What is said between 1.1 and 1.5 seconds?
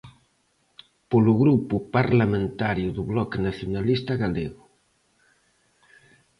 Polo